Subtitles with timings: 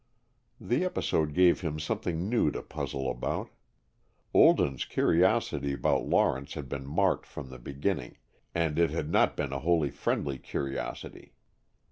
[0.59, 3.51] The episode gave him something new to puzzle about.
[4.33, 8.17] Olden's curiosity about Lawrence had been marked from the beginning,
[8.55, 11.35] and it had not been wholly a friendly curiosity.